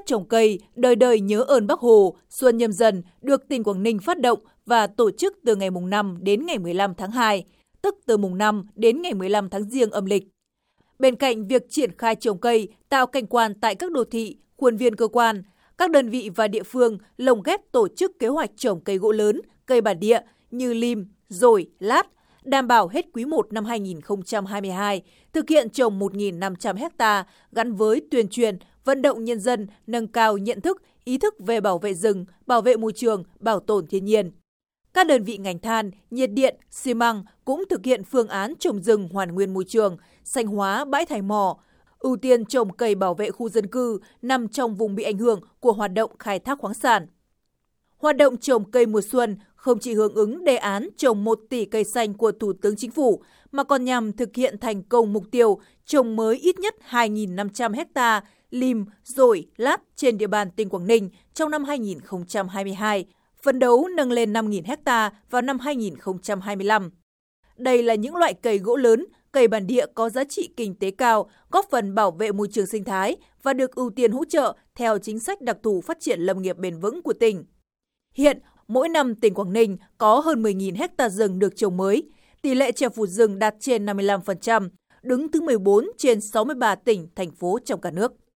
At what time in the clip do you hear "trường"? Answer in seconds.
32.92-33.24, 39.68-39.96, 72.52-72.66